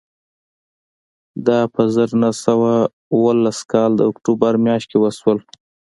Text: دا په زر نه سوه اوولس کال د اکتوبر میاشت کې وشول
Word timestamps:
دا 1.47 1.59
په 1.73 1.81
زر 1.93 2.09
نه 2.23 2.31
سوه 2.43 2.71
اوولس 3.13 3.59
کال 3.71 3.91
د 3.97 4.01
اکتوبر 4.11 4.53
میاشت 4.65 4.87
کې 4.91 4.97
وشول 4.99 5.39